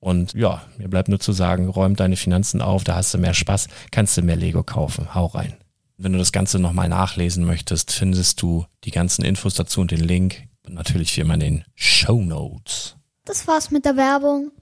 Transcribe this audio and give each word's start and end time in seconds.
Und 0.00 0.34
ja, 0.34 0.62
mir 0.76 0.88
bleibt 0.88 1.08
nur 1.08 1.20
zu 1.20 1.32
sagen, 1.32 1.68
räum 1.68 1.96
deine 1.96 2.16
Finanzen 2.16 2.62
auf, 2.62 2.84
da 2.84 2.94
hast 2.94 3.14
du 3.14 3.18
mehr 3.18 3.34
Spaß, 3.34 3.68
kannst 3.90 4.16
du 4.16 4.22
mehr 4.22 4.36
Lego 4.36 4.62
kaufen. 4.62 5.14
Hau 5.14 5.26
rein. 5.26 5.56
Wenn 5.96 6.12
du 6.12 6.18
das 6.18 6.30
Ganze 6.30 6.60
nochmal 6.60 6.88
nachlesen 6.88 7.44
möchtest, 7.44 7.90
findest 7.90 8.40
du 8.40 8.66
die 8.84 8.92
ganzen 8.92 9.24
Infos 9.24 9.54
dazu 9.54 9.80
und 9.80 9.90
den 9.90 10.00
Link. 10.00 10.44
Und 10.64 10.74
natürlich 10.74 11.16
wie 11.16 11.22
immer 11.22 11.34
in 11.34 11.40
den 11.40 11.64
Show 11.74 12.20
Notes. 12.22 12.96
Das 13.24 13.48
war's 13.48 13.70
mit 13.70 13.84
der 13.84 13.96
Werbung. 13.96 14.52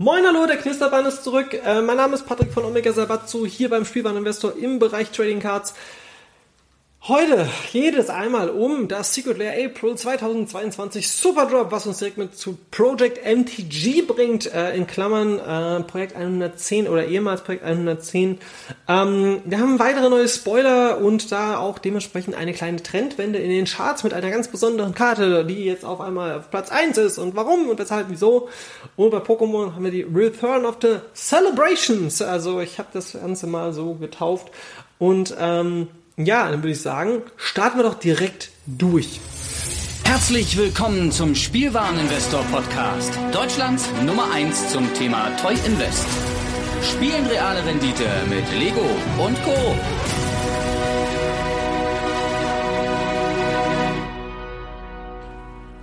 Moin, 0.00 0.24
hallo, 0.24 0.46
der 0.46 0.58
Knisterbahn 0.58 1.06
ist 1.06 1.24
zurück. 1.24 1.54
Äh, 1.54 1.82
mein 1.82 1.96
Name 1.96 2.14
ist 2.14 2.24
Patrick 2.24 2.52
von 2.52 2.64
Omega 2.64 2.92
Sabatzu, 2.92 3.44
hier 3.44 3.68
beim 3.68 3.84
Spielwareninvestor 3.84 4.56
im 4.56 4.78
Bereich 4.78 5.10
Trading 5.10 5.40
Cards. 5.40 5.74
Heute 7.06 7.48
geht 7.72 7.94
es 7.94 8.10
einmal 8.10 8.50
um 8.50 8.88
das 8.88 9.14
Secret 9.14 9.38
Lair 9.38 9.54
April 9.64 9.94
2022 9.94 11.08
Super 11.08 11.46
Drop, 11.46 11.70
was 11.70 11.86
uns 11.86 11.98
direkt 11.98 12.18
mit 12.18 12.36
zu 12.36 12.58
Project 12.70 13.24
MTG 13.24 14.02
bringt, 14.02 14.52
äh, 14.52 14.74
in 14.74 14.86
Klammern 14.86 15.38
äh, 15.38 15.84
Projekt 15.84 16.16
110 16.16 16.88
oder 16.88 17.06
ehemals 17.06 17.42
Projekt 17.42 17.64
110. 17.64 18.38
Ähm, 18.88 19.40
wir 19.44 19.58
haben 19.58 19.78
weitere 19.78 20.10
neue 20.10 20.28
Spoiler 20.28 20.98
und 20.98 21.30
da 21.30 21.58
auch 21.58 21.78
dementsprechend 21.78 22.34
eine 22.34 22.52
kleine 22.52 22.82
Trendwende 22.82 23.38
in 23.38 23.48
den 23.48 23.64
Charts 23.64 24.02
mit 24.02 24.12
einer 24.12 24.30
ganz 24.30 24.48
besonderen 24.48 24.92
Karte, 24.92 25.46
die 25.46 25.64
jetzt 25.64 25.84
auf 25.84 26.00
einmal 26.00 26.38
auf 26.38 26.50
Platz 26.50 26.70
1 26.70 26.98
ist 26.98 27.16
und 27.16 27.36
warum 27.36 27.70
und 27.70 27.78
weshalb, 27.78 28.10
wieso. 28.10 28.48
Und 28.96 29.10
bei 29.10 29.18
Pokémon 29.18 29.74
haben 29.74 29.84
wir 29.84 29.92
die 29.92 30.02
Return 30.02 30.66
of 30.66 30.78
the 30.82 30.96
Celebrations, 31.14 32.20
also 32.20 32.60
ich 32.60 32.78
habe 32.78 32.88
das 32.92 33.12
Ganze 33.12 33.46
mal 33.46 33.72
so 33.72 33.94
getauft 33.94 34.50
und 34.98 35.34
ähm, 35.38 35.86
ja, 36.18 36.50
dann 36.50 36.62
würde 36.62 36.72
ich 36.72 36.80
sagen, 36.80 37.22
starten 37.36 37.78
wir 37.78 37.84
doch 37.84 37.94
direkt 37.94 38.50
durch. 38.66 39.20
Herzlich 40.04 40.56
willkommen 40.56 41.12
zum 41.12 41.36
Spielwareninvestor 41.36 42.42
Podcast. 42.50 43.16
Deutschlands 43.32 43.88
Nummer 44.04 44.32
1 44.32 44.72
zum 44.72 44.92
Thema 44.94 45.30
Toy 45.36 45.54
Invest. 45.64 46.08
Spielen 46.82 47.24
reale 47.26 47.64
Rendite 47.64 48.04
mit 48.28 48.44
Lego 48.58 48.84
und 49.24 49.40
Co. 49.44 49.54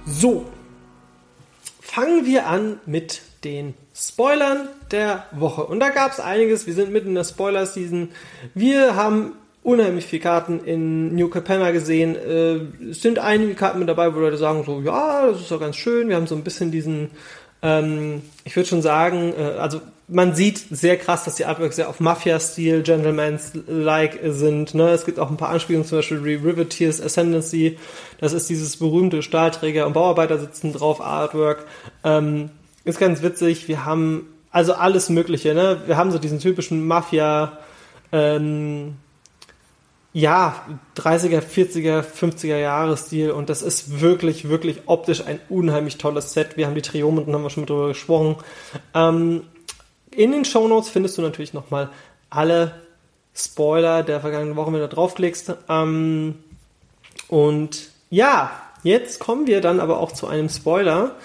So, 0.06 0.46
fangen 1.80 2.26
wir 2.26 2.48
an 2.48 2.82
mit 2.86 3.22
den 3.46 3.74
Spoilern 3.96 4.68
der 4.92 5.28
Woche. 5.32 5.64
Und 5.64 5.80
da 5.80 5.90
gab 5.90 6.12
es 6.12 6.20
einiges. 6.20 6.68
Wir 6.68 6.74
sind 6.74 6.92
mitten 6.92 7.10
in 7.10 7.16
der 7.16 7.24
Spoiler-Season. 7.24 8.10
Wir 8.54 8.98
haben 8.98 9.34
unheimlich 9.66 10.06
viele 10.06 10.22
Karten 10.22 10.60
in 10.64 11.16
New 11.16 11.28
Capenna 11.28 11.72
gesehen. 11.72 12.16
Äh, 12.16 12.90
es 12.92 13.02
sind 13.02 13.18
einige 13.18 13.56
Karten 13.56 13.80
mit 13.80 13.90
dabei, 13.90 14.14
wo 14.14 14.20
Leute 14.20 14.38
sagen 14.38 14.64
so, 14.64 14.82
ja, 14.82 15.28
das 15.28 15.42
ist 15.42 15.52
doch 15.52 15.60
ganz 15.60 15.76
schön. 15.76 16.08
Wir 16.08 16.16
haben 16.16 16.28
so 16.28 16.36
ein 16.36 16.44
bisschen 16.44 16.72
diesen, 16.72 17.10
ähm, 17.64 18.22
ich 18.44 18.56
würde 18.56 18.70
schon 18.70 18.84
sagen, 18.84 19.34
äh, 19.38 19.58
also 19.58 19.82
man 20.08 20.36
sieht 20.36 20.60
sehr 20.70 20.98
krass, 20.98 21.24
dass 21.24 21.36
die 21.36 21.46
Artworks 21.46 21.78
sehr 21.78 21.90
auf 21.90 22.00
Mafia-Stil, 22.00 22.84
Gentleman's-like 22.84 24.20
sind. 24.26 24.76
Ne? 24.76 24.90
Es 24.90 25.04
gibt 25.04 25.18
auch 25.18 25.32
ein 25.32 25.38
paar 25.38 25.50
Anspielungen, 25.50 25.88
zum 25.88 25.98
Beispiel 25.98 26.20
Riveteers 26.20 27.02
Ascendancy. 27.02 27.80
Das 28.20 28.34
ist 28.34 28.48
dieses 28.48 28.78
berühmte 28.78 29.24
Stahlträger 29.24 29.88
und 29.88 29.94
Bauarbeiter 29.94 30.38
sitzen 30.38 30.74
drauf 30.74 31.02
Artwork. 31.02 31.66
Ähm, 32.04 32.52
ist 32.84 33.00
ganz 33.00 33.24
witzig. 33.24 33.68
Wir 33.68 33.84
haben 33.84 34.28
also 34.52 34.76
alles 34.76 35.10
Mögliche. 35.10 35.56
Ne? 35.56 35.82
Wir 35.88 35.98
haben 35.98 36.12
so 36.12 36.20
diesen 36.20 36.38
typischen 36.38 36.86
Mafia- 36.86 37.58
ähm, 38.12 38.98
ja, 40.16 40.66
30er, 40.96 41.42
40er, 41.42 42.02
50er 42.02 42.58
Jahresstil 42.58 43.32
und 43.32 43.50
das 43.50 43.62
ist 43.62 44.00
wirklich, 44.00 44.48
wirklich 44.48 44.84
optisch 44.86 45.26
ein 45.26 45.42
unheimlich 45.50 45.98
tolles 45.98 46.32
Set. 46.32 46.56
Wir 46.56 46.68
haben 46.68 46.76
die 46.76 46.82
Triomen, 46.82 47.34
haben 47.34 47.44
wir 47.44 47.50
schon 47.50 47.64
mit 47.64 47.70
drüber 47.70 47.90
gesprochen. 47.90 48.38
Ähm, 48.94 49.44
in 50.12 50.32
den 50.32 50.46
Shownotes 50.46 50.90
findest 50.90 51.18
du 51.18 51.22
natürlich 51.22 51.54
nochmal 51.54 51.90
alle 52.30 52.80
Spoiler 53.36 54.04
der 54.04 54.22
vergangenen 54.22 54.56
Woche, 54.56 54.72
wenn 54.72 54.80
du 54.80 54.88
draufklickst. 54.88 55.54
Ähm, 55.68 56.36
und 57.28 57.90
ja, 58.10 58.52
jetzt 58.84 59.20
kommen 59.20 59.48
wir 59.48 59.60
dann 59.60 59.82
aber 59.82 60.00
auch 60.00 60.14
zu 60.14 60.28
einem 60.28 60.48
Spoiler, 60.48 61.18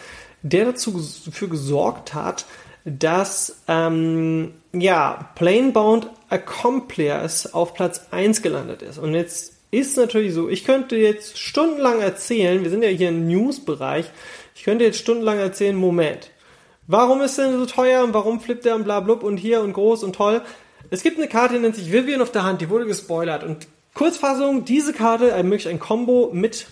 der 0.43 0.65
dazu 0.65 0.99
für 1.31 1.47
gesorgt 1.47 2.13
hat, 2.13 2.45
dass 2.85 3.63
ähm, 3.69 4.55
ja, 4.73 5.31
Planebound 5.35 6.09
Accomplice 6.29 7.53
auf 7.53 7.75
Platz 7.75 8.07
1 8.11 8.43
gelandet 8.43 8.83
ist. 8.83 8.99
Und 8.99 9.15
jetzt 9.15 9.55
ist 9.71 9.97
natürlich 9.97 10.35
so, 10.35 10.49
ich 10.49 10.65
könnte 10.65 10.97
jetzt 10.97 11.39
stundenlang 11.39 12.01
erzählen, 12.01 12.63
wir 12.63 12.71
sind 12.71 12.83
ja 12.83 12.89
hier 12.89 13.09
im 13.09 13.27
News-Bereich, 13.29 14.07
ich 14.55 14.65
könnte 14.65 14.85
jetzt 14.85 14.99
stundenlang 14.99 15.39
erzählen, 15.39 15.77
Moment, 15.77 16.31
warum 16.87 17.21
ist 17.21 17.39
denn 17.39 17.59
so 17.59 17.67
teuer 17.67 18.03
und 18.03 18.15
warum 18.15 18.41
flippt 18.41 18.65
der 18.65 18.75
und 18.75 18.85
bla 18.85 19.01
blub 19.01 19.23
und 19.23 19.37
hier 19.37 19.61
und 19.61 19.73
groß 19.73 20.03
und 20.03 20.15
toll. 20.15 20.43
Es 20.91 21.03
gibt 21.03 21.19
eine 21.19 21.29
Karte, 21.29 21.55
die 21.55 21.61
nennt 21.61 21.77
sich 21.77 21.93
Vivian 21.93 22.21
of 22.21 22.33
the 22.33 22.41
Hand, 22.41 22.61
die 22.61 22.69
wurde 22.69 22.87
gespoilert 22.87 23.45
und 23.45 23.69
Kurzfassung, 23.95 24.65
diese 24.65 24.93
Karte 24.93 25.31
ermöglicht 25.31 25.67
ein 25.67 25.81
Combo 25.81 26.31
mit 26.33 26.67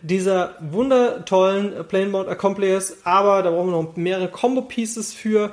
dieser 0.00 0.56
wundertollen 0.60 1.86
Planebound 1.86 2.28
Accomplice, 2.28 2.98
aber 3.04 3.42
da 3.42 3.50
brauchen 3.50 3.70
wir 3.70 3.82
noch 3.82 3.96
mehrere 3.96 4.28
Combo-Pieces 4.28 5.12
für. 5.12 5.52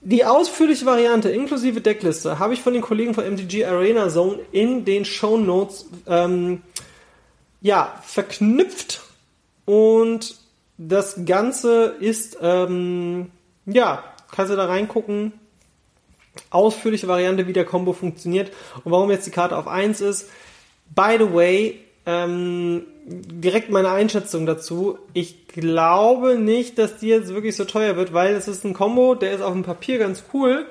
Die 0.00 0.24
ausführliche 0.24 0.86
Variante 0.86 1.28
inklusive 1.28 1.80
Deckliste 1.80 2.38
habe 2.38 2.54
ich 2.54 2.62
von 2.62 2.72
den 2.72 2.82
Kollegen 2.82 3.14
von 3.14 3.24
MTG 3.24 3.64
Arena 3.64 4.08
Zone 4.08 4.38
in 4.52 4.84
den 4.84 5.04
Show 5.04 5.36
Notes 5.36 5.86
ähm, 6.06 6.62
ja, 7.60 8.00
verknüpft 8.04 9.02
und 9.64 10.36
das 10.78 11.26
Ganze 11.26 11.96
ist 11.98 12.38
ähm, 12.40 13.32
ja, 13.66 14.02
kannst 14.30 14.52
du 14.52 14.56
da 14.56 14.66
reingucken. 14.66 15.32
Ausführliche 16.50 17.08
Variante, 17.08 17.46
wie 17.46 17.52
der 17.52 17.64
Combo 17.64 17.92
funktioniert 17.92 18.52
und 18.84 18.92
warum 18.92 19.10
jetzt 19.10 19.26
die 19.26 19.30
Karte 19.30 19.56
auf 19.56 19.66
1 19.66 20.00
ist. 20.00 20.30
By 20.94 21.16
the 21.18 21.32
way, 21.32 21.80
ähm, 22.08 22.86
direkt 23.04 23.68
meine 23.68 23.90
Einschätzung 23.90 24.46
dazu. 24.46 24.98
Ich 25.12 25.46
glaube 25.46 26.36
nicht, 26.36 26.78
dass 26.78 26.96
die 26.96 27.08
jetzt 27.08 27.34
wirklich 27.34 27.54
so 27.54 27.66
teuer 27.66 27.96
wird, 27.96 28.14
weil 28.14 28.34
es 28.34 28.48
ist 28.48 28.64
ein 28.64 28.72
Combo, 28.72 29.14
der 29.14 29.32
ist 29.32 29.42
auf 29.42 29.52
dem 29.52 29.62
Papier 29.62 29.98
ganz 29.98 30.24
cool. 30.32 30.64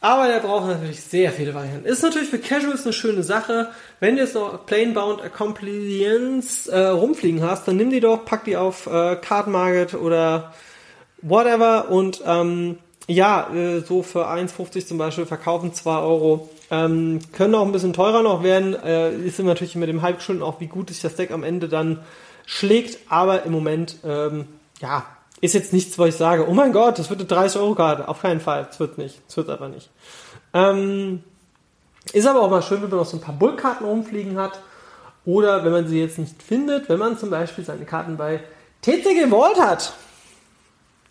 Aber 0.00 0.28
der 0.28 0.40
braucht 0.40 0.68
natürlich 0.68 1.02
sehr 1.02 1.30
viele 1.30 1.52
Varianten. 1.52 1.84
Ist 1.84 2.02
natürlich 2.02 2.30
für 2.30 2.38
Casuals 2.38 2.84
eine 2.84 2.94
schöne 2.94 3.22
Sache. 3.22 3.68
Wenn 4.00 4.16
du 4.16 4.22
jetzt 4.22 4.34
noch 4.34 4.64
Planebound 4.64 5.20
Accompliance 5.22 6.70
äh, 6.70 6.86
rumfliegen 6.86 7.42
hast, 7.42 7.68
dann 7.68 7.76
nimm 7.76 7.90
die 7.90 8.00
doch, 8.00 8.24
pack 8.24 8.44
die 8.44 8.56
auf 8.56 8.86
äh, 8.86 9.16
Card 9.16 9.48
Market 9.48 9.92
oder 9.92 10.54
whatever 11.20 11.90
und 11.90 12.22
ähm, 12.24 12.78
ja, 13.08 13.52
äh, 13.54 13.80
so 13.80 14.02
für 14.02 14.26
1,50 14.26 14.86
zum 14.86 14.96
Beispiel 14.96 15.26
verkaufen 15.26 15.74
2 15.74 15.98
Euro. 15.98 16.48
Ähm, 16.70 17.20
können 17.32 17.54
auch 17.54 17.64
ein 17.64 17.72
bisschen 17.72 17.92
teurer 17.92 18.22
noch 18.22 18.42
werden. 18.42 18.74
Äh, 18.74 19.14
ist 19.18 19.38
immer 19.38 19.50
natürlich 19.50 19.76
mit 19.76 19.88
dem 19.88 20.02
Hype 20.02 20.18
geschuldet, 20.18 20.42
auch 20.42 20.60
wie 20.60 20.66
gut 20.66 20.88
sich 20.88 21.00
das 21.00 21.14
Deck 21.14 21.30
am 21.30 21.44
Ende 21.44 21.68
dann 21.68 22.00
schlägt. 22.44 22.98
Aber 23.08 23.44
im 23.44 23.52
Moment, 23.52 23.96
ähm, 24.04 24.46
ja, 24.80 25.06
ist 25.40 25.54
jetzt 25.54 25.72
nichts, 25.72 25.98
wo 25.98 26.04
ich 26.04 26.16
sage, 26.16 26.48
oh 26.48 26.54
mein 26.54 26.72
Gott, 26.72 26.98
das 26.98 27.10
wird 27.10 27.20
eine 27.20 27.28
30 27.28 27.60
Euro 27.60 27.74
Karte. 27.74 28.08
Auf 28.08 28.22
keinen 28.22 28.40
Fall. 28.40 28.64
Das 28.64 28.80
wird 28.80 28.98
nicht. 28.98 29.20
Das 29.26 29.36
wird 29.36 29.50
aber 29.50 29.68
nicht. 29.68 29.90
Ähm, 30.54 31.22
ist 32.12 32.26
aber 32.26 32.40
auch 32.40 32.50
mal 32.50 32.62
schön, 32.62 32.82
wenn 32.82 32.88
man 32.88 32.98
noch 32.98 33.06
so 33.06 33.16
ein 33.16 33.20
paar 33.20 33.34
Bullkarten 33.34 33.86
rumfliegen 33.86 34.38
hat. 34.38 34.60
Oder 35.24 35.64
wenn 35.64 35.72
man 35.72 35.88
sie 35.88 36.00
jetzt 36.00 36.18
nicht 36.18 36.42
findet, 36.42 36.88
wenn 36.88 36.98
man 36.98 37.18
zum 37.18 37.30
Beispiel 37.30 37.64
seine 37.64 37.84
Karten 37.84 38.16
bei 38.16 38.40
TCG 38.82 39.28
Vault 39.28 39.60
hat. 39.60 39.92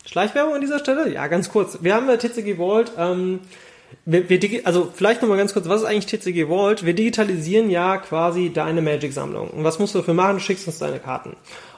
Schleichwerbung 0.06 0.54
an 0.54 0.60
dieser 0.60 0.78
Stelle? 0.78 1.12
Ja, 1.12 1.26
ganz 1.26 1.50
kurz. 1.50 1.78
Wir 1.82 1.94
haben 1.94 2.06
bei 2.06 2.16
TCG 2.16 2.56
Vault, 2.56 2.92
ähm, 2.96 3.40
wir, 4.04 4.28
wir 4.28 4.66
also 4.66 4.90
vielleicht 4.94 5.22
nochmal 5.22 5.38
ganz 5.38 5.52
kurz, 5.52 5.68
was 5.68 5.82
ist 5.82 5.86
eigentlich 5.86 6.06
TCG 6.06 6.46
Vault? 6.46 6.84
Wir 6.84 6.94
digitalisieren 6.94 7.70
ja 7.70 7.98
quasi 7.98 8.52
deine 8.52 8.82
Magic-Sammlung. 8.82 9.50
Und 9.50 9.64
was 9.64 9.78
musst 9.78 9.94
du 9.94 9.98
dafür 9.98 10.14
machen? 10.14 10.34
Du 10.34 10.40
schickst 10.40 10.66
uns 10.66 10.78
deine 10.78 11.00
Karten. 11.00 11.36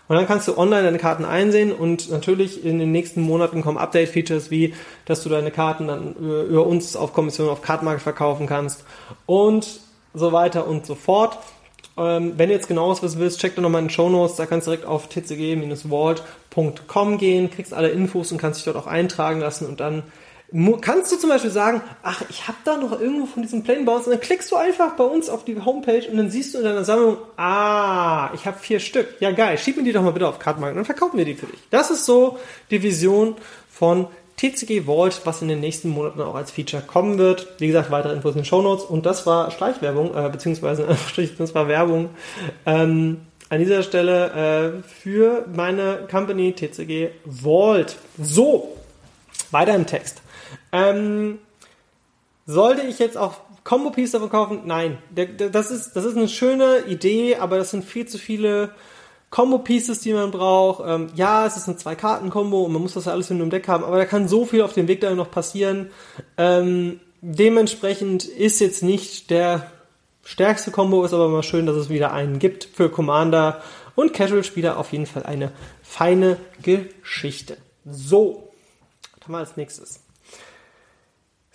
Und 0.09 0.17
dann 0.17 0.27
kannst 0.27 0.49
du 0.49 0.57
online 0.57 0.85
deine 0.85 0.99
Karten 0.99 1.27
einsehen 1.27 1.71
und 1.71 2.11
natürlich 2.11 2.65
in 2.65 2.79
den 2.79 2.93
nächsten 2.93 3.21
Monaten 3.21 3.61
kommen 3.61 3.77
Update-Features 3.77 4.51
wie, 4.51 4.73
dass 5.05 5.23
du 5.23 5.29
deine 5.29 5.51
Karten 5.51 5.87
dann 5.87 6.15
über 6.15 6.67
uns 6.67 6.97
auf 6.97 7.13
Kommission 7.13 7.51
auf 7.51 7.61
Cardmarket 7.61 8.03
verkaufen 8.03 8.47
kannst 8.47 8.85
und 9.27 9.81
so 10.15 10.33
weiter 10.33 10.67
und 10.67 10.87
so 10.87 10.95
fort. 10.95 11.39
Ähm, 11.99 12.33
wenn 12.37 12.49
du 12.49 12.55
jetzt 12.55 12.69
genaues 12.69 13.03
wissen 13.03 13.21
willst, 13.21 13.39
check 13.41 13.55
doch 13.55 13.61
nochmal 13.63 13.83
in 13.83 13.89
den 13.89 13.93
Show 13.93 14.09
Notes, 14.09 14.37
da 14.37 14.47
kannst 14.47 14.67
du 14.67 14.71
direkt 14.71 14.89
auf 14.89 15.09
tcg-vault.com 15.09 17.19
gehen, 17.19 17.51
kriegst 17.51 17.75
alle 17.75 17.91
Infos 17.91 18.33
und 18.33 18.39
kannst 18.39 18.61
dich 18.61 18.65
dort 18.65 18.77
auch 18.77 18.87
eintragen 18.87 19.41
lassen 19.41 19.67
und 19.67 19.81
dann 19.81 20.05
kannst 20.81 21.13
du 21.13 21.17
zum 21.17 21.29
Beispiel 21.29 21.51
sagen, 21.51 21.83
ach, 22.03 22.23
ich 22.31 22.49
habe 22.49 22.59
da 22.65 22.77
noch 22.77 22.99
irgendwo 22.99 23.27
von 23.27 23.43
diesen 23.43 23.65
Plane 23.65 23.85
Bounce 23.85 24.07
und 24.07 24.13
dann 24.13 24.21
klickst 24.21 24.51
du 24.51 24.57
einfach 24.57 24.93
bei 24.93 25.05
uns 25.05 25.29
auf 25.29 25.45
die 25.45 25.61
Homepage 25.61 26.09
und 26.11 26.17
dann 26.17 26.31
siehst 26.31 26.55
du 26.55 26.59
in 26.59 26.65
deiner 26.65 26.85
Sammlung, 26.85 27.19
ah, 27.37 28.31
ich 28.35 28.47
habe 28.47 28.59
vier 28.59 28.81
Stück. 28.81 29.09
Ja 29.21 29.31
geil, 29.31 29.59
schieb 29.59 29.77
mir 29.77 29.85
die 29.85 29.93
doch 29.93 30.03
mal 30.03 30.13
bitte 30.13 30.27
auf 30.27 30.39
Cardmarket 30.39 30.73
und 30.73 30.79
dann 30.79 30.85
verkaufen 30.87 31.19
wir 31.19 31.27
die 31.27 31.35
für 31.35 31.47
dich. 31.47 31.61
Das 31.71 31.91
ist 31.91 32.07
so 32.07 32.39
die 32.71 32.83
Vision 32.83 33.37
von 33.69 34.07
TCG 34.39 34.87
Vault, 34.87 35.21
was 35.25 35.43
in 35.43 35.49
den 35.49 35.61
nächsten 35.61 35.91
Monaten 35.91 36.21
auch 36.23 36.35
als 36.35 36.51
Feature 36.51 36.83
kommen 36.83 37.19
wird. 37.19 37.49
Wie 37.59 37.67
gesagt, 37.67 37.91
weitere 37.91 38.15
Infos 38.15 38.35
in 38.35 38.41
den 38.41 38.45
Show 38.47 38.63
Notes 38.63 38.85
und 38.85 39.05
das 39.05 39.27
war 39.27 39.51
Schleichwerbung, 39.51 40.15
äh, 40.17 40.31
beziehungsweise 40.31 40.87
das 41.39 41.55
war 41.55 41.69
Werbung. 41.69 42.11
Ähm, 42.65 43.19
an 43.51 43.59
dieser 43.59 43.83
Stelle 43.83 44.83
äh, 44.83 44.89
für 45.03 45.45
meine 45.55 46.07
Company 46.11 46.55
TCG 46.55 47.11
Vault. 47.27 47.97
So, 48.19 48.77
weiter 49.51 49.75
im 49.75 49.87
Text. 49.87 50.23
Ähm, 50.73 51.39
sollte 52.47 52.83
ich 52.83 52.99
jetzt 52.99 53.17
auch 53.17 53.35
Combo 53.65 53.91
Piece 53.91 54.13
davon 54.13 54.31
kaufen? 54.31 54.63
Nein. 54.65 54.99
Das, 55.15 55.71
ist, 55.71 55.93
das 55.93 56.05
ist 56.05 56.17
eine 56.17 56.29
schöne 56.29 56.85
Idee, 56.87 57.37
aber 57.37 57.59
das 57.59 57.71
sind 57.71 57.85
viel 57.85 58.07
zu 58.07 58.19
viele 58.19 58.71
Combo-Pieces, 59.31 60.01
die 60.01 60.13
man 60.13 60.31
braucht. 60.31 60.83
Ähm, 60.87 61.09
ja, 61.15 61.47
es 61.47 61.57
ist 61.57 61.69
ein 61.69 61.79
Zwei-Karten-Kombo 61.79 62.63
und 62.65 62.73
man 62.73 62.83
muss 62.83 62.95
das 62.95 63.05
ja 63.05 63.13
alles 63.13 63.31
in 63.31 63.41
einem 63.41 63.51
Deck 63.51 63.69
haben, 63.69 63.85
aber 63.85 63.99
da 63.99 64.05
kann 64.05 64.29
so 64.29 64.47
viel 64.47 64.63
auf 64.63 64.73
dem 64.73 64.89
Weg 64.89 65.01
da 65.01 65.15
noch 65.15 65.31
passieren. 65.31 65.91
Ähm, 66.37 67.01
dementsprechend 67.21 68.25
ist 68.25 68.61
jetzt 68.61 68.83
nicht 68.83 69.31
der 69.31 69.71
stärkste 70.25 70.71
Combo, 70.71 71.05
ist 71.05 71.13
aber 71.13 71.29
mal 71.29 71.43
schön, 71.43 71.67
dass 71.67 71.77
es 71.77 71.91
wieder 71.91 72.13
einen 72.13 72.39
gibt 72.39 72.65
für 72.65 72.91
Commander 72.91 73.63
und 73.95 74.15
Casual-Spieler 74.15 74.79
auf 74.79 74.93
jeden 74.93 75.07
Fall 75.07 75.25
eine 75.25 75.53
feine 75.83 76.39
Geschichte. 76.63 77.59
So, 77.85 78.51
was 79.17 79.25
haben 79.25 79.33
wir 79.33 79.39
als 79.39 79.57
nächstes? 79.57 80.01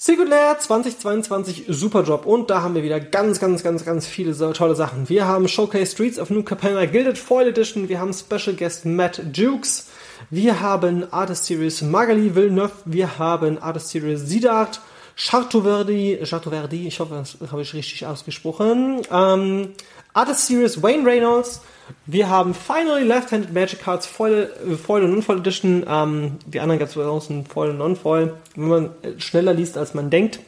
Secret 0.06 0.28
Lair 0.28 0.60
2022 0.60 1.64
Superjob 1.70 2.26
und 2.26 2.50
da 2.50 2.62
haben 2.62 2.76
wir 2.76 2.84
wieder 2.84 3.00
ganz, 3.00 3.40
ganz, 3.40 3.64
ganz, 3.64 3.86
ganz 3.86 4.06
viele 4.06 4.34
tolle 4.52 4.76
Sachen. 4.76 5.08
Wir 5.08 5.26
haben 5.30 5.48
Showcase 5.48 5.94
Streets 5.94 6.20
of 6.20 6.30
New 6.30 6.44
Capenna 6.44 6.86
Gilded 6.88 7.18
Foil 7.18 7.48
Edition, 7.48 7.88
wir 7.88 8.02
haben 8.02 8.12
Special 8.12 8.54
Guest 8.54 8.84
Matt 8.84 9.22
Jukes, 9.32 9.88
wir 10.30 10.60
haben 10.60 11.08
Artist 11.14 11.46
Series 11.46 11.82
Magali 11.82 12.36
Villeneuve, 12.36 12.74
wir 12.84 13.18
haben 13.18 13.58
Artist 13.60 13.92
Series 13.92 14.28
Sidart, 14.28 14.82
Chartoverdi, 15.16 16.20
Chartoverdi, 16.24 16.88
ich 16.88 17.00
hoffe, 17.00 17.16
das 17.16 17.52
habe 17.52 17.62
ich 17.62 17.74
richtig 17.74 18.06
ausgesprochen, 18.06 19.02
ähm, 19.12 19.74
Artist 20.14 20.48
Series 20.48 20.82
Wayne 20.82 21.06
Reynolds, 21.06 21.62
wir 22.06 22.30
haben 22.30 22.54
finally 22.54 23.04
Left-Handed 23.04 23.54
Magic 23.54 23.82
Cards 23.82 24.08
äh, 24.08 24.76
Foil 24.76 25.04
und 25.04 25.12
Non-Foil 25.12 25.40
Edition. 25.40 25.86
Ähm, 25.88 26.38
die 26.46 26.60
anderen 26.60 26.80
gab 26.80 26.90
es 26.90 26.96
draußen 26.96 27.46
Foil 27.46 27.72
und 27.72 27.78
Non-Foil, 27.78 28.34
wenn 28.56 28.68
man 28.68 28.90
schneller 29.18 29.54
liest, 29.54 29.78
als 29.78 29.94
man 29.94 30.10
denkt. 30.10 30.40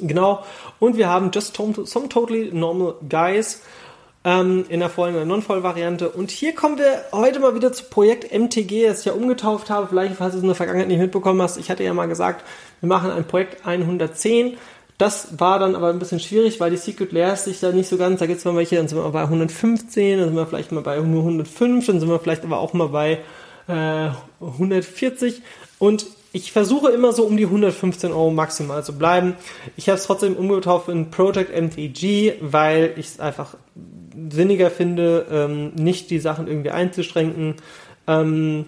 Genau. 0.00 0.44
Und 0.78 0.96
wir 0.96 1.08
haben 1.08 1.30
Just 1.32 1.56
Some 1.56 2.08
Totally 2.08 2.50
Normal 2.52 2.94
Guys 3.08 3.62
ähm, 4.24 4.64
in 4.68 4.80
der 4.80 4.90
Foil- 4.90 5.16
und 5.16 5.28
Non-Foil-Variante. 5.28 6.10
Und 6.10 6.30
hier 6.30 6.54
kommen 6.54 6.78
wir 6.78 7.04
heute 7.12 7.40
mal 7.40 7.54
wieder 7.54 7.72
zu 7.72 7.84
Projekt 7.84 8.32
MTG, 8.32 8.86
das 8.86 9.00
ich 9.00 9.06
ja 9.06 9.12
umgetauft 9.12 9.70
habe. 9.70 9.86
Vielleicht, 9.88 10.16
falls 10.16 10.32
du 10.32 10.38
es 10.38 10.42
in 10.42 10.48
der 10.48 10.56
Vergangenheit 10.56 10.88
nicht 10.88 11.00
mitbekommen 11.00 11.40
hast. 11.42 11.56
Ich 11.56 11.70
hatte 11.70 11.84
ja 11.84 11.94
mal 11.94 12.08
gesagt, 12.08 12.44
wir 12.80 12.88
machen 12.88 13.10
ein 13.10 13.24
Projekt 13.24 13.66
110 13.66 14.56
das 14.98 15.38
war 15.38 15.60
dann 15.60 15.76
aber 15.76 15.90
ein 15.90 16.00
bisschen 16.00 16.18
schwierig, 16.18 16.58
weil 16.58 16.72
die 16.72 16.76
Secret 16.76 17.12
Layers 17.12 17.44
sich 17.44 17.60
da 17.60 17.70
nicht 17.70 17.88
so 17.88 17.96
ganz, 17.96 18.18
da 18.18 18.26
gibt 18.26 18.40
es 18.40 18.44
mal 18.44 18.56
welche, 18.56 18.74
dann 18.74 18.88
sind 18.88 18.98
wir 18.98 19.08
bei 19.10 19.22
115, 19.22 20.18
dann 20.18 20.28
sind 20.28 20.36
wir 20.36 20.46
vielleicht 20.46 20.72
mal 20.72 20.82
bei 20.82 20.98
nur 20.98 21.22
105, 21.22 21.86
dann 21.86 22.00
sind 22.00 22.08
wir 22.08 22.18
vielleicht 22.18 22.44
aber 22.44 22.58
auch 22.58 22.72
mal 22.72 22.88
bei 22.88 23.20
äh, 23.68 24.10
140 24.40 25.40
und 25.78 26.06
ich 26.32 26.52
versuche 26.52 26.90
immer 26.90 27.12
so 27.12 27.24
um 27.24 27.36
die 27.36 27.44
115 27.44 28.10
Euro 28.10 28.30
maximal 28.30 28.84
zu 28.84 28.98
bleiben. 28.98 29.34
Ich 29.76 29.88
habe 29.88 29.98
es 29.98 30.04
trotzdem 30.04 30.36
umgetauft 30.36 30.88
in 30.88 31.10
Project 31.10 31.56
MTG, 31.56 32.34
weil 32.40 32.92
ich 32.96 33.06
es 33.06 33.20
einfach 33.20 33.54
sinniger 34.30 34.70
finde, 34.70 35.26
ähm, 35.30 35.72
nicht 35.74 36.10
die 36.10 36.18
Sachen 36.18 36.46
irgendwie 36.46 36.70
einzuschränken. 36.70 37.56
Ähm, 38.06 38.64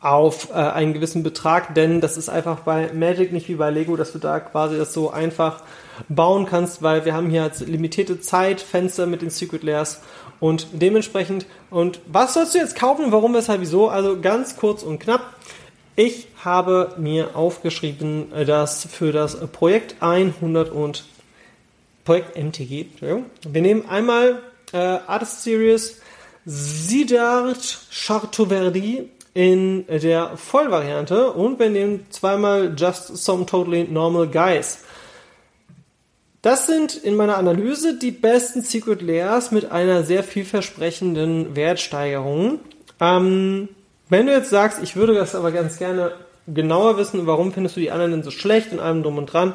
auf 0.00 0.50
äh, 0.50 0.54
einen 0.54 0.94
gewissen 0.94 1.22
Betrag, 1.22 1.74
denn 1.74 2.00
das 2.00 2.16
ist 2.16 2.28
einfach 2.28 2.60
bei 2.60 2.92
Magic 2.92 3.32
nicht 3.32 3.48
wie 3.48 3.54
bei 3.54 3.70
Lego, 3.70 3.96
dass 3.96 4.12
du 4.12 4.18
da 4.18 4.40
quasi 4.40 4.76
das 4.76 4.92
so 4.92 5.10
einfach 5.10 5.62
bauen 6.08 6.46
kannst, 6.46 6.82
weil 6.82 7.04
wir 7.04 7.14
haben 7.14 7.30
hier 7.30 7.44
jetzt 7.44 7.60
limitierte 7.60 8.20
Zeitfenster 8.20 9.06
mit 9.06 9.22
den 9.22 9.30
Secret 9.30 9.62
Layers 9.62 10.00
und 10.40 10.66
dementsprechend 10.72 11.46
und 11.70 12.00
was 12.06 12.34
sollst 12.34 12.54
du 12.54 12.58
jetzt 12.58 12.74
kaufen, 12.74 13.12
warum, 13.12 13.32
weshalb, 13.34 13.60
wieso? 13.60 13.88
Also 13.88 14.20
ganz 14.20 14.56
kurz 14.56 14.82
und 14.82 14.98
knapp. 14.98 15.22
Ich 15.94 16.28
habe 16.42 16.94
mir 16.98 17.36
aufgeschrieben, 17.36 18.32
dass 18.46 18.86
für 18.86 19.12
das 19.12 19.36
Projekt 19.52 19.96
100 20.00 20.70
und 20.70 21.04
Projekt 22.04 22.36
MTG, 22.36 22.86
wir 23.00 23.62
nehmen 23.62 23.88
einmal 23.88 24.42
äh, 24.72 24.76
Artist 24.76 25.42
Series 25.42 26.00
Siddharth 26.44 27.78
Chartoverdi 27.90 29.10
in 29.34 29.86
der 29.86 30.36
Vollvariante 30.36 31.32
und 31.32 31.58
wir 31.58 31.70
nehmen 31.70 32.06
zweimal 32.10 32.74
Just 32.76 33.16
Some 33.16 33.46
Totally 33.46 33.84
Normal 33.84 34.26
Guys. 34.26 34.80
Das 36.42 36.66
sind 36.66 36.96
in 36.96 37.16
meiner 37.16 37.36
Analyse 37.36 37.98
die 37.98 38.10
besten 38.10 38.62
Secret 38.62 39.02
Layers 39.02 39.50
mit 39.50 39.70
einer 39.70 40.04
sehr 40.04 40.24
vielversprechenden 40.24 41.54
Wertsteigerung. 41.54 42.60
Ähm, 42.98 43.68
wenn 44.08 44.26
du 44.26 44.32
jetzt 44.32 44.50
sagst, 44.50 44.82
ich 44.82 44.96
würde 44.96 45.14
das 45.14 45.34
aber 45.34 45.52
ganz 45.52 45.78
gerne 45.78 46.12
genauer 46.48 46.96
wissen, 46.96 47.26
warum 47.26 47.52
findest 47.52 47.76
du 47.76 47.80
die 47.80 47.90
anderen 47.90 48.12
denn 48.12 48.22
so 48.22 48.30
schlecht 48.30 48.72
und 48.72 48.80
allem 48.80 49.02
drum 49.02 49.18
und 49.18 49.26
dran. 49.26 49.52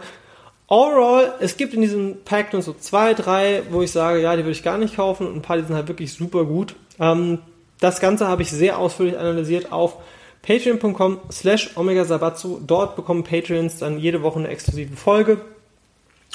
Overall, 0.68 1.34
es 1.40 1.58
gibt 1.58 1.74
in 1.74 1.82
diesem 1.82 2.18
Pack 2.26 2.54
nur 2.54 2.62
so 2.62 2.74
zwei, 2.74 3.14
drei, 3.14 3.62
wo 3.70 3.82
ich 3.82 3.92
sage, 3.92 4.22
ja, 4.22 4.36
die 4.36 4.44
würde 4.44 4.52
ich 4.52 4.64
gar 4.64 4.78
nicht 4.78 4.96
kaufen 4.96 5.28
und 5.28 5.36
ein 5.36 5.42
paar, 5.42 5.58
die 5.58 5.64
sind 5.64 5.76
halt 5.76 5.88
wirklich 5.88 6.14
super 6.14 6.46
gut. 6.46 6.76
Ähm, 7.00 7.40
das 7.80 8.00
Ganze 8.00 8.28
habe 8.28 8.42
ich 8.42 8.50
sehr 8.50 8.80
ausführlich 8.80 9.18
analysiert 9.18 9.72
auf 9.72 9.98
patreon.com 10.42 11.20
slash 11.32 11.72
omegasabatsu. 11.76 12.62
Dort 12.66 12.96
bekommen 12.96 13.24
Patreons 13.24 13.80
dann 13.80 14.00
jede 14.00 14.22
Woche 14.24 14.40
eine 14.40 14.48
exklusive 14.48 14.96
Folge. 14.96 15.42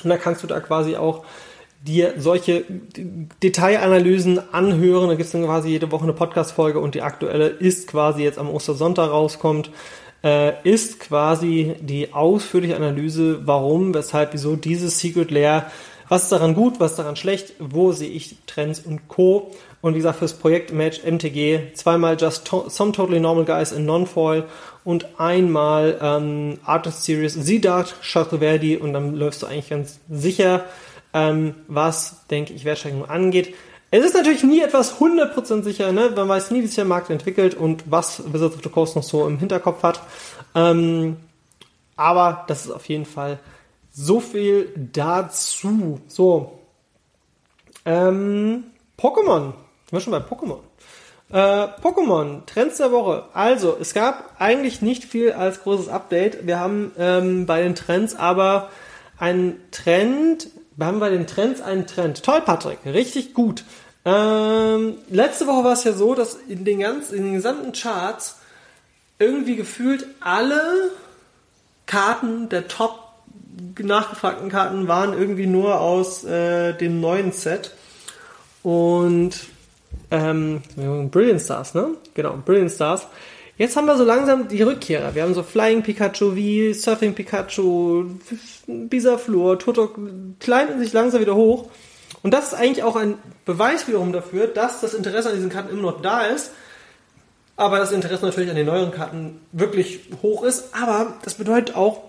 Und 0.02 0.10
da 0.10 0.16
kannst 0.16 0.42
du 0.42 0.46
da 0.46 0.60
quasi 0.60 0.96
auch 0.96 1.24
dir 1.82 2.14
solche 2.18 2.64
Detailanalysen 3.42 4.52
anhören. 4.52 5.08
Da 5.08 5.14
gibt 5.14 5.26
es 5.26 5.32
dann 5.32 5.44
quasi 5.44 5.70
jede 5.70 5.90
Woche 5.90 6.04
eine 6.04 6.12
Podcast-Folge 6.12 6.78
und 6.78 6.94
die 6.94 7.02
aktuelle 7.02 7.48
ist 7.48 7.88
quasi 7.88 8.22
jetzt 8.22 8.38
am 8.38 8.50
Ostersonntag 8.50 9.10
rauskommt, 9.10 9.70
äh, 10.22 10.52
ist 10.68 11.00
quasi 11.00 11.74
die 11.80 12.12
ausführliche 12.12 12.76
Analyse, 12.76 13.46
warum, 13.46 13.94
weshalb, 13.94 14.32
wieso 14.32 14.56
dieses 14.56 14.98
Secret 14.98 15.30
Layer, 15.30 15.70
was 16.08 16.24
ist 16.24 16.32
daran 16.32 16.54
gut, 16.54 16.80
was 16.80 16.92
ist 16.92 16.98
daran 16.98 17.16
schlecht, 17.16 17.54
wo 17.58 17.92
sehe 17.92 18.10
ich 18.10 18.36
Trends 18.46 18.80
und 18.80 19.08
Co. 19.08 19.52
Und 19.80 19.94
wie 19.94 19.98
gesagt, 19.98 20.18
fürs 20.18 20.34
Projekt 20.34 20.72
Match 20.72 21.02
MTG 21.04 21.72
zweimal 21.74 22.16
Just 22.20 22.46
to 22.46 22.68
Some 22.68 22.92
Totally 22.92 23.20
Normal 23.20 23.44
Guys 23.44 23.72
in 23.72 23.86
Non-Foil 23.86 24.44
und 24.84 25.06
einmal 25.18 25.98
ähm, 26.02 26.58
Artist 26.64 27.04
Series 27.04 27.34
Siddharth 27.34 27.94
Chakraverdi 28.02 28.76
und 28.76 28.92
dann 28.92 29.14
läufst 29.14 29.42
du 29.42 29.46
eigentlich 29.46 29.70
ganz 29.70 30.00
sicher 30.10 30.64
ähm, 31.14 31.54
was, 31.68 32.26
denke 32.28 32.52
ich, 32.52 32.64
Wertsteigerung 32.64 33.08
angeht. 33.08 33.54
Es 33.92 34.04
ist 34.04 34.14
natürlich 34.14 34.44
nie 34.44 34.60
etwas 34.60 35.00
100% 35.00 35.64
sicher, 35.64 35.90
ne? 35.90 36.12
man 36.14 36.28
weiß 36.28 36.52
nie, 36.52 36.62
wie 36.62 36.66
sich 36.66 36.76
der 36.76 36.84
Markt 36.84 37.10
entwickelt 37.10 37.54
und 37.54 37.90
was 37.90 38.22
Wizards 38.32 38.54
of 38.54 38.62
the 38.62 38.68
Coast 38.68 38.94
noch 38.94 39.02
so 39.02 39.26
im 39.26 39.38
Hinterkopf 39.38 39.82
hat. 39.82 40.00
Ähm, 40.54 41.16
aber 41.96 42.44
das 42.46 42.66
ist 42.66 42.70
auf 42.70 42.88
jeden 42.88 43.04
Fall 43.04 43.40
so 43.90 44.20
viel 44.20 44.72
dazu. 44.92 46.00
So. 46.06 46.60
Ähm, 47.84 48.64
Pokémon. 48.96 49.52
Sind 49.86 49.92
wir 49.92 50.00
schon 50.00 50.12
bei 50.12 50.18
Pokémon? 50.18 50.60
Äh, 51.32 51.68
Pokémon, 51.82 52.46
Trends 52.46 52.78
der 52.78 52.92
Woche. 52.92 53.24
Also, 53.34 53.76
es 53.80 53.92
gab 53.92 54.36
eigentlich 54.38 54.82
nicht 54.82 55.04
viel 55.04 55.32
als 55.32 55.62
großes 55.62 55.88
Update. 55.88 56.46
Wir 56.46 56.58
haben 56.58 56.92
ähm, 56.96 57.46
bei 57.46 57.62
den 57.62 57.74
Trends 57.74 58.14
aber 58.14 58.70
einen 59.18 59.60
Trend 59.70 60.48
haben 60.78 61.00
bei 61.00 61.10
den 61.10 61.26
Trends 61.26 61.60
einen 61.60 61.86
Trend. 61.86 62.22
Toll, 62.22 62.40
Patrick, 62.42 62.78
richtig 62.84 63.34
gut. 63.34 63.64
Ähm, 64.04 64.94
letzte 65.10 65.46
Woche 65.46 65.64
war 65.64 65.72
es 65.72 65.84
ja 65.84 65.92
so, 65.92 66.14
dass 66.14 66.34
in 66.34 66.64
den 66.64 66.80
ganzen, 66.80 67.16
in 67.16 67.24
den 67.24 67.34
gesamten 67.34 67.72
Charts 67.72 68.38
irgendwie 69.18 69.56
gefühlt 69.56 70.06
alle 70.20 70.90
Karten 71.86 72.48
der 72.48 72.68
Top 72.68 73.10
nachgefragten 73.78 74.48
Karten 74.48 74.88
waren 74.88 75.12
irgendwie 75.12 75.46
nur 75.46 75.80
aus 75.80 76.24
äh, 76.24 76.72
dem 76.74 77.00
neuen 77.00 77.32
Set. 77.32 77.74
Und 78.62 79.32
ähm, 80.10 80.62
Brilliant 81.10 81.40
Stars, 81.40 81.74
ne? 81.74 81.94
Genau, 82.14 82.36
Brilliant 82.44 82.72
Stars. 82.72 83.06
Jetzt 83.60 83.76
haben 83.76 83.84
wir 83.84 83.98
so 83.98 84.04
langsam 84.04 84.48
die 84.48 84.62
Rückkehrer. 84.62 85.14
Wir 85.14 85.22
haben 85.22 85.34
so 85.34 85.42
Flying 85.42 85.82
Pikachu 85.82 86.34
wie 86.34 86.72
Surfing 86.72 87.14
Pikachu, 87.14 88.06
Bisaflor, 88.66 89.58
Turtok 89.58 89.98
kleinen 90.40 90.78
sich 90.78 90.94
langsam 90.94 91.20
wieder 91.20 91.34
hoch. 91.34 91.68
Und 92.22 92.32
das 92.32 92.46
ist 92.46 92.54
eigentlich 92.54 92.82
auch 92.82 92.96
ein 92.96 93.18
Beweis 93.44 93.86
wiederum 93.86 94.14
dafür, 94.14 94.46
dass 94.46 94.80
das 94.80 94.94
Interesse 94.94 95.28
an 95.28 95.34
diesen 95.34 95.50
Karten 95.50 95.68
immer 95.68 95.92
noch 95.92 96.00
da 96.00 96.22
ist. 96.22 96.52
Aber 97.54 97.78
das 97.78 97.92
Interesse 97.92 98.24
natürlich 98.24 98.48
an 98.48 98.56
den 98.56 98.64
neueren 98.64 98.92
Karten 98.92 99.42
wirklich 99.52 100.08
hoch 100.22 100.42
ist. 100.42 100.74
Aber 100.74 101.18
das 101.22 101.34
bedeutet 101.34 101.76
auch, 101.76 102.04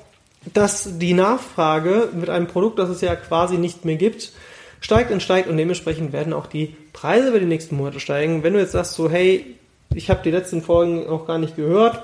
dass 0.53 0.99
die 0.99 1.13
Nachfrage 1.13 2.07
mit 2.13 2.29
einem 2.29 2.47
Produkt, 2.47 2.79
das 2.79 2.87
es 2.87 3.01
ja 3.01 3.13
quasi 3.17 3.57
nicht 3.57 3.83
mehr 3.83 3.97
gibt, 3.97 4.31
steigt 4.79 5.11
und 5.11 5.21
steigt 5.21 5.49
und 5.49 5.57
dementsprechend 5.57 6.13
werden 6.13 6.31
auch 6.31 6.47
die 6.47 6.77
Preise 6.93 7.27
über 7.27 7.41
die 7.41 7.45
nächsten 7.45 7.75
Monate 7.75 7.99
steigen. 7.99 8.41
Wenn 8.41 8.53
du 8.53 8.59
jetzt 8.59 8.71
sagst 8.71 8.93
so, 8.93 9.09
hey, 9.09 9.57
ich 9.93 10.09
habe 10.09 10.21
die 10.23 10.31
letzten 10.31 10.61
Folgen 10.61 11.07
noch 11.07 11.25
gar 11.27 11.37
nicht 11.37 11.55
gehört. 11.55 12.01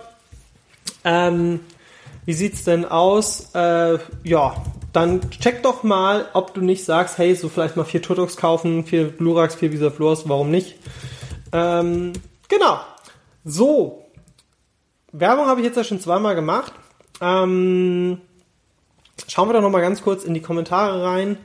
Ähm, 1.04 1.62
wie 2.26 2.34
sieht's 2.34 2.64
denn 2.64 2.86
aus? 2.86 3.54
Äh, 3.56 4.00
ja, 4.24 4.56
dann 4.92 5.30
check 5.30 5.64
doch 5.64 5.84
mal, 5.84 6.26
ob 6.34 6.54
du 6.54 6.62
nicht 6.62 6.84
sagst, 6.84 7.18
hey, 7.18 7.34
so 7.36 7.50
vielleicht 7.50 7.78
mal 7.78 7.86
vier 7.86 8.02
Turtox 8.02 8.36
kaufen, 8.36 8.84
vier 8.84 9.12
Glurax, 9.12 9.56
vier 9.56 9.72
Visaflors, 9.72 10.28
warum 10.28 10.52
nicht? 10.52 10.76
Ähm, 11.54 12.14
genau. 12.50 12.80
So. 13.46 14.04
Werbung 15.14 15.48
habe 15.48 15.62
ich 15.62 15.66
jetzt 15.66 15.78
ja 15.78 15.84
schon 15.84 16.02
zweimal 16.02 16.36
gemacht. 16.36 16.74
Ähm, 17.22 18.20
schauen 19.28 19.48
wir 19.48 19.54
doch 19.54 19.62
noch 19.62 19.70
mal 19.70 19.82
ganz 19.82 20.02
kurz 20.02 20.24
in 20.26 20.34
die 20.34 20.42
Kommentare 20.42 21.04
rein. 21.04 21.38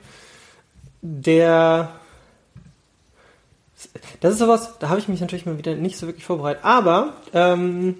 Der 1.00 1.92
das 4.20 4.34
ist 4.34 4.38
sowas, 4.38 4.74
da 4.78 4.88
habe 4.88 5.00
ich 5.00 5.08
mich 5.08 5.20
natürlich 5.20 5.46
mal 5.46 5.58
wieder 5.58 5.74
nicht 5.74 5.96
so 5.96 6.06
wirklich 6.06 6.24
vorbereitet. 6.24 6.64
Aber 6.64 7.14
ähm, 7.32 7.96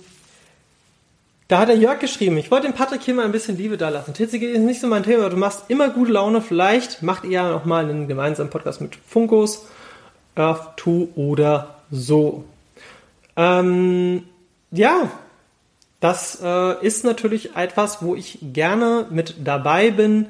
da 1.49 1.59
hat 1.59 1.69
der 1.69 1.77
Jörg 1.77 1.99
geschrieben, 1.99 2.39
ich 2.39 2.51
wollte 2.51 2.67
dem 2.67 2.75
Patrick 2.75 3.03
hier 3.03 3.15
mal 3.15 3.25
ein 3.25 3.33
bisschen 3.33 3.59
Liebe 3.59 3.77
da 3.77 3.91
lassen. 3.91 4.15
Titzige 4.15 4.49
ist 4.49 4.61
nicht 4.61 4.81
so 4.81 4.87
mein 4.87 5.03
Thema, 5.03 5.25
aber 5.25 5.31
du 5.31 5.37
machst 5.37 5.65
immer 5.69 5.91
gute 5.91 6.13
Laune. 6.13 6.41
Vielleicht 6.41 7.03
macht 7.03 7.25
ihr 7.25 7.31
ja 7.31 7.51
noch 7.51 7.65
mal 7.65 7.85
einen 7.85 8.09
gemeinsamen 8.09 8.51
Podcast 8.51 8.81
mit 8.81 8.97
Funkos, 8.97 9.67
Earth 10.35 10.81
2 10.81 11.09
oder 11.15 11.77
so. 11.91 12.45
Ähm, 13.37 14.23
ja, 14.71 15.11
das 16.01 16.41
äh, 16.43 16.85
ist 16.85 17.05
natürlich 17.05 17.55
etwas, 17.55 18.03
wo 18.03 18.15
ich 18.15 18.39
gerne 18.43 19.07
mit 19.11 19.37
dabei 19.45 19.91
bin, 19.91 20.27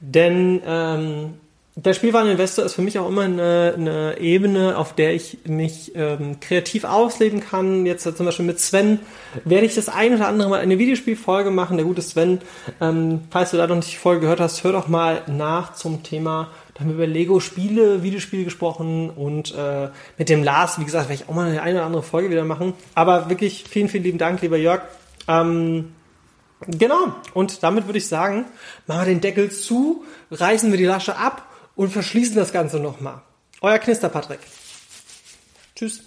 denn 0.00 0.60
ähm, 0.66 1.34
der 1.78 1.92
Spielwareninvestor 1.92 2.64
ist 2.64 2.72
für 2.72 2.80
mich 2.80 2.98
auch 2.98 3.06
immer 3.06 3.22
eine, 3.22 3.74
eine 3.76 4.18
Ebene, 4.18 4.78
auf 4.78 4.94
der 4.94 5.12
ich 5.12 5.40
mich 5.44 5.92
ähm, 5.94 6.40
kreativ 6.40 6.84
ausleben 6.84 7.40
kann. 7.40 7.84
Jetzt 7.84 8.04
zum 8.16 8.24
Beispiel 8.24 8.46
mit 8.46 8.58
Sven 8.58 8.98
werde 9.44 9.66
ich 9.66 9.74
das 9.74 9.90
ein 9.90 10.14
oder 10.14 10.26
andere 10.26 10.48
Mal 10.48 10.60
eine 10.60 10.78
Videospielfolge 10.78 11.50
machen. 11.50 11.76
Der 11.76 11.84
gute 11.84 12.00
Sven, 12.00 12.40
ähm, 12.80 13.20
falls 13.28 13.50
du 13.50 13.58
da 13.58 13.66
noch 13.66 13.76
nicht 13.76 13.92
die 13.92 13.96
Folge 13.96 14.22
gehört 14.22 14.40
hast, 14.40 14.64
hör 14.64 14.72
doch 14.72 14.88
mal 14.88 15.20
nach 15.26 15.74
zum 15.74 16.02
Thema. 16.02 16.48
Da 16.72 16.80
haben 16.80 16.88
wir 16.88 16.94
über 16.94 17.06
Lego-Spiele, 17.06 18.02
Videospiele 18.02 18.44
gesprochen 18.44 19.10
und 19.10 19.54
äh, 19.54 19.90
mit 20.16 20.30
dem 20.30 20.42
Lars, 20.42 20.80
wie 20.80 20.84
gesagt, 20.86 21.10
werde 21.10 21.22
ich 21.22 21.28
auch 21.28 21.34
mal 21.34 21.50
eine, 21.50 21.60
eine 21.60 21.76
oder 21.76 21.86
andere 21.86 22.02
Folge 22.02 22.30
wieder 22.30 22.44
machen. 22.44 22.72
Aber 22.94 23.28
wirklich 23.28 23.64
vielen, 23.68 23.90
vielen 23.90 24.04
lieben 24.04 24.18
Dank, 24.18 24.40
lieber 24.40 24.56
Jörg. 24.56 24.80
Ähm, 25.28 25.92
genau, 26.66 27.14
und 27.34 27.62
damit 27.62 27.84
würde 27.84 27.98
ich 27.98 28.08
sagen, 28.08 28.46
machen 28.86 29.00
wir 29.02 29.12
den 29.12 29.20
Deckel 29.20 29.50
zu, 29.50 30.04
reißen 30.30 30.70
wir 30.70 30.78
die 30.78 30.86
Lasche 30.86 31.18
ab 31.18 31.46
und 31.76 31.90
verschließen 31.90 32.34
das 32.34 32.52
Ganze 32.52 32.80
nochmal. 32.80 33.22
Euer 33.60 33.78
Knister 33.78 34.08
Patrick. 34.08 34.40
Tschüss. 35.76 36.02